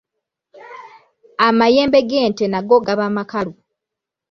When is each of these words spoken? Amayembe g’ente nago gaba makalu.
Amayembe 1.47 1.99
g’ente 2.09 2.45
nago 2.51 2.75
gaba 2.85 3.05
makalu. 3.15 3.53